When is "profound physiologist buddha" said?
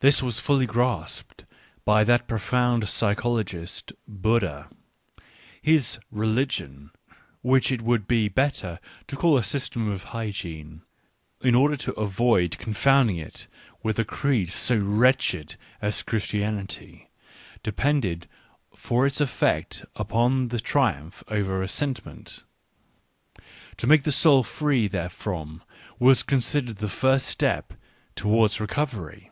2.28-4.68